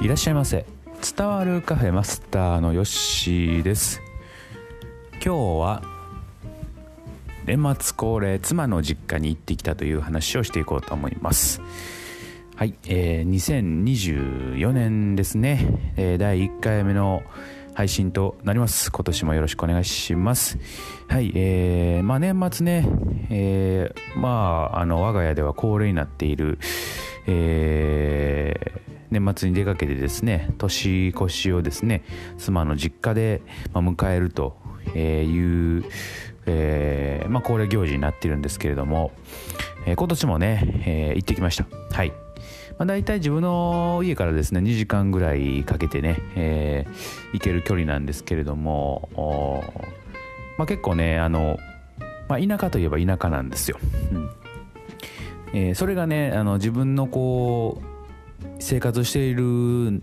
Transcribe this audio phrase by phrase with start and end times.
[0.00, 0.64] いらっしゃいませ。
[1.16, 4.00] 伝わるカフェマスターのヨッシーです。
[5.22, 5.82] 今日は
[7.44, 11.60] 年末恒例妻の実家に行ってきたという話をしていこうと思います。
[12.56, 13.30] はい、えー、
[14.56, 17.22] 2024年ですね、えー、第1回目の
[17.74, 18.90] 配信となります。
[18.90, 20.56] 今年もよろしくお願いします。
[21.08, 22.88] はいえー、まあ年末ね、
[23.28, 26.58] えー、まああの我が家では恒例になっている
[27.26, 32.04] えー年末に出かけてですね年越しをですね
[32.38, 33.42] 妻の実家で、
[33.74, 34.56] 迎えると
[34.94, 35.84] いう、
[36.46, 39.12] えー、まあ、恒例行事になっているんですけれども、
[39.86, 41.66] えー、今年もね、えー、行ってきました。
[41.92, 46.86] はい、まあ、大体自分の家からですね2時間ぐらいかけてね、え
[47.32, 49.64] 行ける距離なんですけれども、
[50.56, 51.58] まあ、結構ねあの、
[52.28, 53.78] ま、田舎といえば田舎なんですよ、
[54.12, 54.30] うん。
[55.52, 57.89] えそれがねあの自分のこう
[58.58, 60.02] 生活している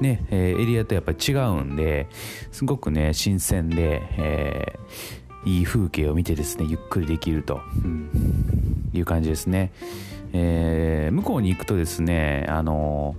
[0.00, 2.06] ね、えエリアとやっぱり違うんで
[2.52, 9.72] すごくね新鮮で、えー、いい風景を見てですねゆっくりできると、うん、いう感じですね、
[10.32, 13.16] えー、向こうに行くとですねあの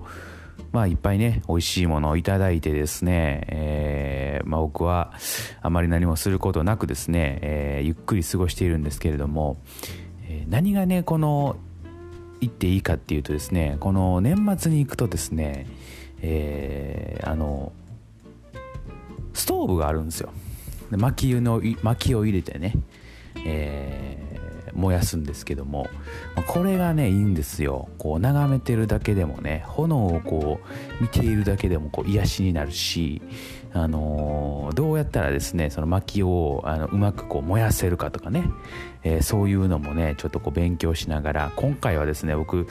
[0.71, 5.13] まあいっぱいね美味しいものをいただいてですね、え、まあ、僕は
[5.61, 9.57] あまり何もすることなくですね、えゆっくり過ごしているんですけれども、
[10.27, 11.55] え何がねこの
[12.41, 15.67] 行っていいかっていうとですねこの年末に行くとですね
[16.21, 17.71] えー、あの
[19.33, 20.31] ストーブがあるんですよ。
[20.91, 22.73] で薪の薪を入れてね、
[23.45, 25.87] えー、燃やすんですけども
[26.47, 27.89] これがねいいんですよ。
[27.97, 30.59] こう眺めてるだけでもね炎をこ
[30.99, 33.21] う見ているだけでもこう癒しになるし
[33.73, 38.43] あの、どうやったらですねその薪をあのうまくこう燃やせるかとかね、
[39.03, 42.65] えー、そういうのもねちょっとこう勉強しながら今回はですね僕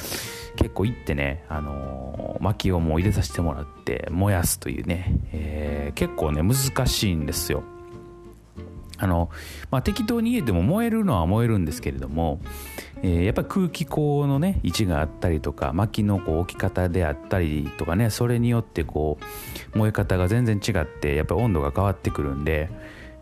[0.57, 7.63] 結構行ってね、あの、薪をもう入れさせてもらって燃やすというね、え結構ね難しいんですよ。
[8.99, 9.31] あの、
[9.71, 12.41] まあ、適当に入れても燃えるのは燃えるんですけれども、
[13.03, 19.19] えー、やっぱり空気口のね位置があったりとか薪のこう置き方であったりとかねそれによってこ
[19.75, 22.69] う燃え方が全然違ってやっぱり温度が変わってくるんで、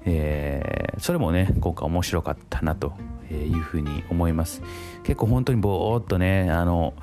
[0.05, 2.95] えー、それもね今回面白かったなと
[3.31, 4.63] いうふうに思います。
[5.03, 6.95] 結構本当にぼーっとねあの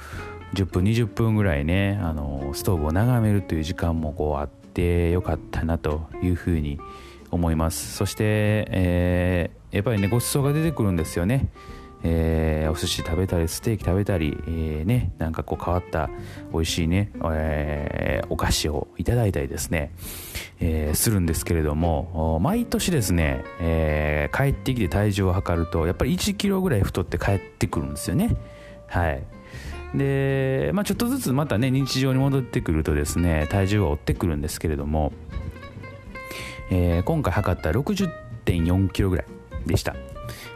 [0.54, 7.96] 10分20分ぐらいねあのストーブを眺めるという時間もこうあってよかったなというふうに思います思います。
[7.96, 8.24] そして、
[8.70, 11.50] えー、やっぱりねごちそうが出てくるんですよね。
[12.06, 16.10] えー、お寿司食べたりステーキ食べたり、えー、ね、なんかこう変わった
[16.52, 19.94] 美味しいね、えー、お菓子をいただいたりですね、
[20.60, 28.36] えー、するんですけれども毎年ですね、えー、帰ってきて体重を測るとやっぱり1キロぐらい太って帰ってくるんですよね。
[28.88, 29.24] はい。
[29.96, 35.14] で、まあ、ちょっとずつまたね日常に戻ってくるとですね体重は追ってくるんですけれども、
[36.76, 39.26] えー、今回測った60.4キロぐらい
[39.68, 39.96] でした。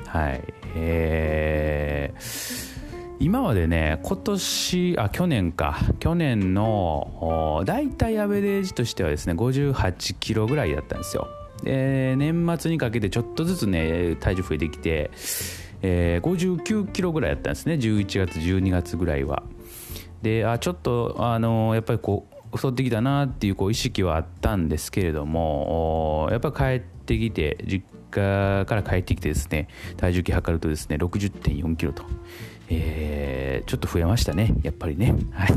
[0.07, 0.41] はい。
[0.75, 5.77] えー、今までね今年あ去年か。
[5.99, 11.27] 去年の大体アベレージとしてはですね58キロぐらいだったんですよ。
[11.61, 15.11] で年末にかけてちょっとずつね体重増えてきて、
[15.83, 17.75] えー、59キロぐらいだったんですね。
[17.75, 19.43] 11月12月ぐらいは。
[20.23, 32.03] であちょっとあのー、やっぱりこう太ってきたなっていうこう意識はあったんですけれどもやっぱ帰ってきて実家から帰ってきてですね体重計測るとですね60.4キロと、
[32.69, 35.15] えー、ちょっと増えましたねやっぱりね。
[35.31, 35.53] はい。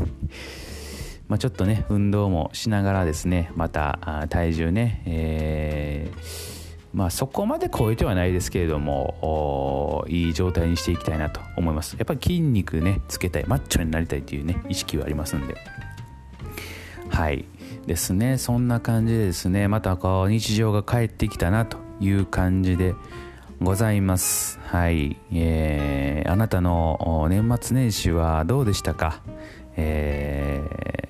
[1.27, 11.95] まあ、ちょっとね運動もしながらですねまた体重ね、えー、まあそこまで超えてはないですけれどもいい状態にしていきたいなと思います。
[11.97, 15.55] やっぱり筋肉ねつけたいマッチョになりたいというね意識はありますんで。
[17.11, 17.45] はい
[17.85, 22.95] ですねそんな感じでですねまたこう日常が帰ってきたなという感じで
[23.61, 24.57] ございます。
[24.63, 25.17] はい。
[25.31, 29.21] えー、あなたの年末年始はどうでしたか？
[29.77, 30.63] え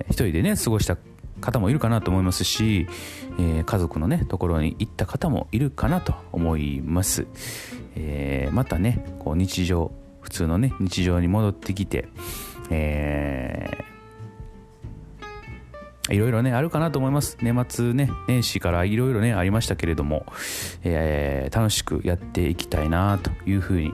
[0.10, 0.98] ー、一人でね、過ごした
[1.40, 2.88] 方もいるかなと思いますし、
[3.40, 7.26] えー、家族のね、ところに行った方もいるかなと思います。
[7.96, 12.10] えー、またね、こう日常、普通のね、日常に戻ってきて、
[12.70, 13.86] え
[16.12, 17.38] いろいろね、あるかなと思います。
[17.42, 20.26] 年末ね、年始からいろいろね、ありましたけれども、
[20.84, 23.94] えー、楽しくやっていきたいなというふうに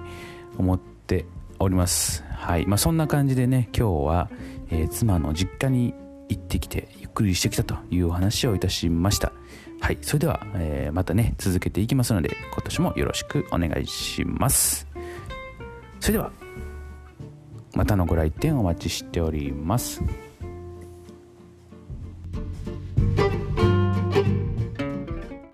[0.58, 1.26] 思って
[1.60, 2.24] おります。
[2.30, 2.66] はい。
[2.66, 4.30] まあ、そんな感じでね、今日は、
[4.70, 5.94] えー、妻の実家に
[6.30, 9.32] 行ってきて、ゆっくりしてきたというお話をいたしました。
[9.80, 9.98] はい。
[10.02, 14.88] それでは、えー、またね、続けていきますので、今年もよろしくお願いします。
[16.00, 16.32] それでは、
[17.76, 20.02] またのご来店お待ちしております。